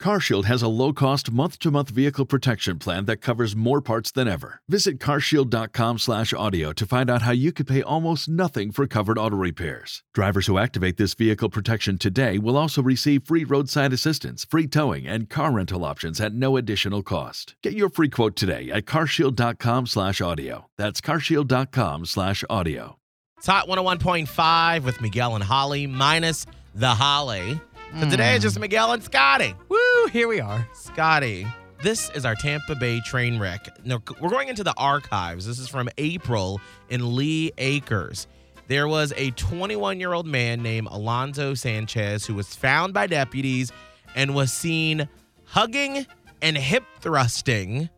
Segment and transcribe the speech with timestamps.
[0.00, 4.62] CarShield has a low-cost month-to-month vehicle protection plan that covers more parts than ever.
[4.68, 10.02] Visit carshield.com/audio to find out how you could pay almost nothing for covered auto repairs.
[10.14, 15.06] Drivers who activate this vehicle protection today will also receive free roadside assistance, free towing,
[15.06, 17.54] and car rental options at no additional cost.
[17.62, 20.66] Get your free quote today at carshield.com/audio.
[20.78, 22.96] That's carshield.com/audio.
[23.36, 27.60] It's Hot 101.5 with Miguel and Holly, minus the Holly.
[27.98, 28.46] So today it's hmm.
[28.46, 29.54] just Miguel and Scotty.
[29.68, 29.76] Woo,
[30.08, 30.66] here we are.
[30.72, 31.46] Scotty,
[31.82, 33.68] this is our Tampa Bay train wreck.
[33.84, 35.46] Now, we're going into the archives.
[35.46, 38.26] This is from April in Lee Acres.
[38.68, 43.72] There was a 21 year old man named Alonzo Sanchez who was found by deputies
[44.14, 45.08] and was seen
[45.44, 46.06] hugging
[46.42, 47.88] and hip thrusting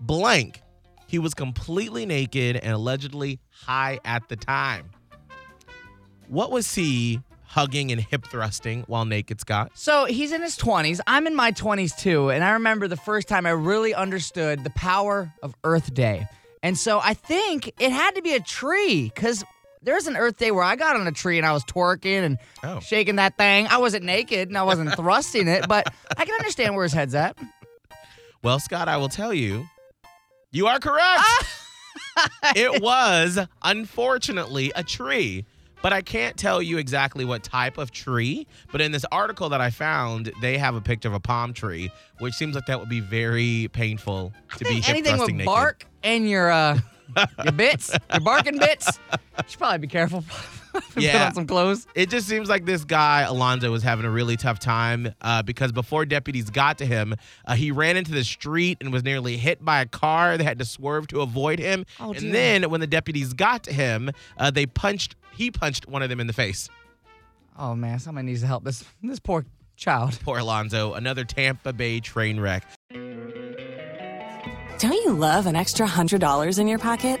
[0.00, 0.62] blank.
[1.06, 4.90] He was completely naked and allegedly high at the time.
[6.28, 9.72] What was he hugging and hip thrusting while naked, Scott?
[9.74, 11.00] So he's in his 20s.
[11.06, 12.30] I'm in my 20s too.
[12.30, 16.26] And I remember the first time I really understood the power of Earth Day.
[16.62, 19.44] And so I think it had to be a tree because
[19.80, 22.38] there's an Earth Day where I got on a tree and I was twerking and
[22.64, 22.80] Oh.
[22.80, 23.66] shaking that thing.
[23.68, 27.14] I wasn't naked and I wasn't thrusting it, but I can understand where his head's
[27.14, 27.38] at.
[28.42, 29.66] Well, Scott, I will tell you,
[30.52, 31.22] you are correct.
[32.56, 35.44] it was, unfortunately, a tree.
[35.80, 38.46] But I can't tell you exactly what type of tree.
[38.72, 41.90] But in this article that I found, they have a picture of a palm tree,
[42.18, 45.46] which seems like that would be very painful to be Anything with naked.
[45.46, 46.78] bark and your uh,
[47.44, 48.98] your bits, your barking bits.
[49.12, 50.24] You should probably be careful.
[50.72, 51.26] Put Yeah.
[51.26, 51.86] on some clothes.
[51.94, 55.72] It just seems like this guy, Alonzo, was having a really tough time uh, because
[55.72, 57.14] before deputies got to him,
[57.46, 60.36] uh, he ran into the street and was nearly hit by a car.
[60.38, 61.84] They had to swerve to avoid him.
[62.00, 62.22] Oh, dear.
[62.22, 66.08] and then when the deputies got to him, uh, they punched, he punched one of
[66.10, 66.68] them in the face.
[67.58, 69.44] Oh man, somebody needs to help this this poor
[69.76, 70.18] child.
[70.22, 72.64] Poor Alonzo, another Tampa Bay train wreck.
[74.78, 77.20] Don't you love an extra $100 in your pocket?